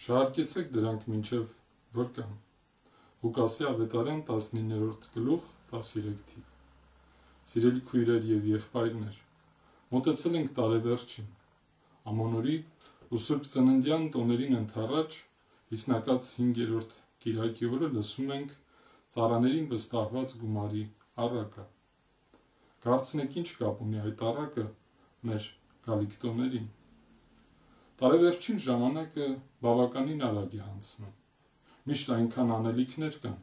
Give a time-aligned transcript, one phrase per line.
[0.00, 1.48] Շահարկեցեք դրանք մինչև
[1.96, 2.36] որ կամ։
[3.24, 6.46] Ղուկասի ավետարան 19-րդ գլուխ 13 թիվ։
[7.50, 9.18] Սիրելի քույրեր եւ եղբայրներ,
[9.90, 11.28] մտածել ենք տարեվերջին։
[12.14, 12.56] Ամոնորի
[13.10, 15.20] ու Սուրբ Ծննդյան տոներին ընթառաջ
[15.74, 18.58] հիսնակած 5-րդ Կիրակի օրը լսում ենք
[19.14, 20.84] ծառաներին վստահված գումարի
[21.28, 21.68] առակը։
[22.88, 24.68] Կարծնեք ինչ կապ ունի այդ առակը
[25.28, 25.54] մեր
[25.90, 26.70] գալիքտոներին։
[28.00, 29.24] Տարեվերջին ժամանակը
[29.64, 31.10] բավականին արագ է անցնում։
[31.90, 33.34] Միշտ այնքան անելիքներ կան,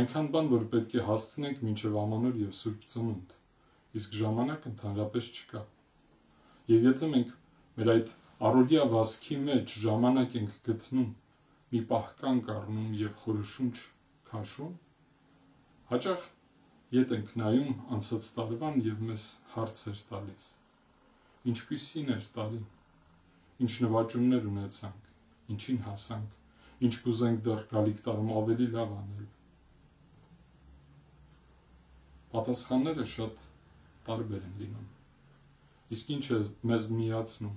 [0.00, 3.36] այնքան բան, որ պետք է հասցնենք մինչև ամանոր եւ Սուրբ Ծնունդ։
[4.00, 5.62] Իսկ ժամանակ ընդհանրապես չկա։
[6.74, 7.32] Եվ եթե մենք
[7.78, 8.12] մեր այդ
[8.50, 11.08] առօրյա վասքի մեջ ժամանակ ենք գտնում,
[11.70, 13.74] մի պահ կան կառնում եւ խորշունչ
[14.34, 14.76] քաշում,
[15.94, 16.30] հաճախ
[16.98, 20.54] ետ ենք նայում անցած տարվան եւ մեզ հարցեր տալիս.
[21.54, 22.66] Ինչպիսին էր տարին,
[23.62, 25.10] ինչ նվաճումներ ունեցանք,
[25.54, 26.32] ինչին հասանք,
[26.86, 29.28] ինչ կուզենք դեռ գալիք տարում ավելի լավ անել։
[32.34, 33.44] Պատասխանները շատ
[34.08, 34.88] տարբեր են լինում։
[35.94, 36.40] Իսկ ինչ է
[36.72, 37.56] մեզ միացնում,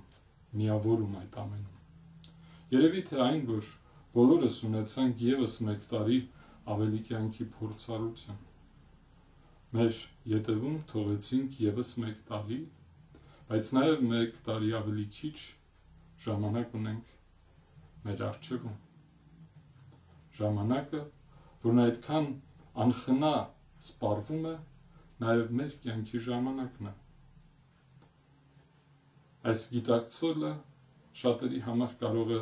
[0.62, 2.32] միավորում այդ ամենում։
[2.78, 3.70] Երևի թե այն, որ
[4.14, 6.18] բոլորս ունեցանք եւս մեկ տարի
[6.74, 8.42] ավելի կյանքի փորձառություն։
[9.78, 12.60] Մեր յետևում թողեցինք եւս մեկ տարի
[13.48, 15.36] բայց նաև մեկ տարի ավելի քիչ
[16.24, 17.10] ժամանակ ունենք
[18.04, 18.76] մեր արջևում։
[20.38, 21.02] Ժամանակը,
[21.64, 22.28] որն այդքան
[22.84, 23.32] անխնա
[23.88, 24.54] սպառվում է,
[25.24, 26.94] նաև մեր կյանքի ժամանակն է։
[29.48, 30.52] Այս գիտակցելը
[31.22, 32.40] շատերի համար կարող է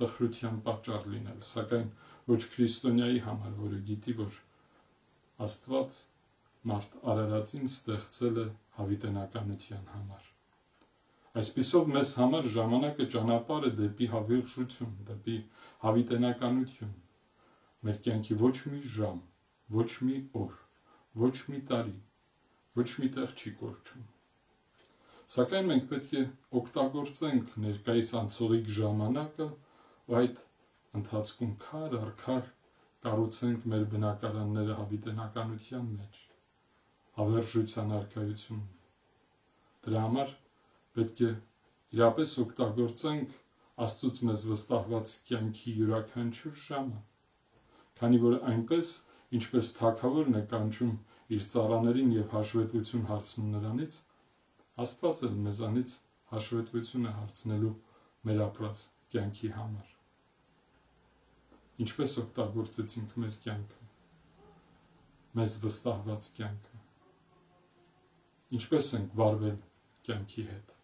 [0.00, 1.88] տխրության պատճառ լինել, սակայն
[2.30, 4.40] ոչ քրիստոնյայի համար, որը գիտի, որ
[5.46, 5.98] Աստված
[6.70, 8.46] մարդ արարածին ստեղծել է
[8.78, 10.35] հավիտենականության համար։
[11.36, 15.34] Այսպիսով մեզ համար ժամանակը ճանապարհ է դեպի հավերժություն, դեպի
[15.82, 16.94] հավիտենականություն։
[17.86, 19.18] Մեր կյանքի ոչ մի ժամ,
[19.76, 20.54] ոչ մի օր,
[21.22, 21.92] ոչ մի տարի,
[22.80, 24.06] ոչ մի տեղ չի կորչում։
[25.34, 26.24] Սակայն մենք պետք է
[26.62, 30.42] օգտագործենք ներկայիս անցողիկ ժամանակը ու այդ
[31.02, 32.50] ընթացքում քար առ քար
[33.06, 36.24] կառուցենք մեր բնակարանները հավիտենականության մեջ,
[37.20, 38.66] հավերժության արքայություն։
[39.86, 40.36] Դրա համար
[40.96, 41.34] պետք է
[41.96, 43.34] իրապես օգտագործենք
[43.84, 47.00] Աստծուց մեզ վստահված կյանքի յուրաքանչյուր ժամը,
[48.00, 48.92] քանի որ այնպես,
[49.36, 50.94] ինչպես թակավորն է կանչում
[51.36, 53.98] իր ծառաներին եւ հաշվետվություն հարցնում նրանից,
[54.86, 55.96] Աստված էլ մեզանից
[56.32, 57.74] հաշվետվություն է հարցնելու
[58.28, 58.80] մեր ապրած
[59.14, 59.92] կյանքի համար։
[61.84, 63.82] Ինչպես օգտագործեցինք մեր կյանքը,
[65.40, 66.80] մեզ վստահված կյանքը։
[68.56, 69.60] Ինչպես ենք վարվել
[70.08, 70.75] կյանքի հետ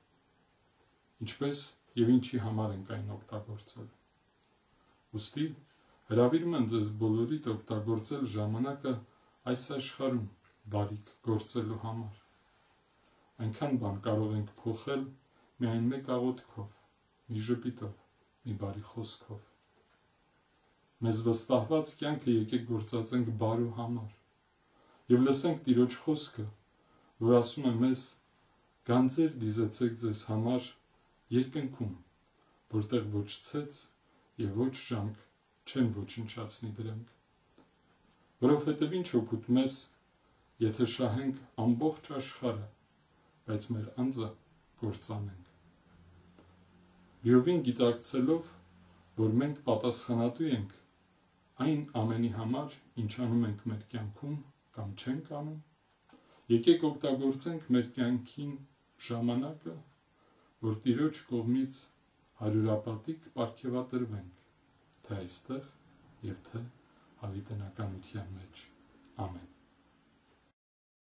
[1.22, 1.62] ինչպես
[2.02, 3.88] եւ ինչի համար ենք այն օգտագործել։
[5.16, 5.46] Ոստի
[6.12, 8.92] հրավիրում եմ ձեզ բոլորիդ օգտագործել ժամանակը
[9.52, 10.26] այս աշխարհում
[10.74, 12.18] բարիք գործելու համար։
[13.44, 15.04] Այնքան բան կարող ենք փոխել
[15.62, 16.68] միայն մեկ աղոթքով,
[17.28, 17.94] մի ժպիտով,
[18.46, 19.40] մի բարի խոսքով։
[21.02, 24.10] Մեզ վստահված կյանքը եկեք գործածենք բարու համար։
[25.12, 26.44] Եվ լսենք Տիրոջ խոսքը,
[27.26, 28.04] որ ասում է մեզ.
[28.88, 30.64] «Գանձեր դիզեցեք ձեզ համար
[31.32, 31.92] երկնքում,
[32.72, 33.76] որտեղ ոչ ցեց
[34.42, 35.20] եւ ոչ ժամք
[35.70, 37.12] չեն ոչնչացնի դրանք։
[38.42, 39.76] Որովհետեւ ինչ օգուտ մեզ,
[40.64, 42.66] եթե շահենք ամբողջ աշխարհը,
[43.48, 44.28] բայց մեր անձը
[44.82, 45.50] կործանենք։
[47.22, 48.50] Լիովին գիտակցելով,
[49.22, 50.76] որ մենք պատասխանատու ենք
[51.62, 54.36] այն ամենի համար, ինչ անում ենք մեր կյանքում
[54.76, 55.60] կամ չենք անում,
[56.52, 58.52] եկեք օգտագործենք մեր կյանքին
[59.06, 59.74] ժամանակը
[60.62, 61.78] որ Տիրոջ կողմից
[62.42, 64.44] հարյուրապատիկ ապարգևատրվենք
[65.08, 65.72] թե այստեղ
[66.28, 66.62] եւ թե
[67.24, 68.68] հավիտենականության մեջ